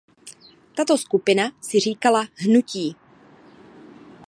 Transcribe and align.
Tato 0.75 0.97
skupina 0.97 1.51
si 1.61 1.79
říkala 1.79 2.27
„Hnutí“. 2.35 2.95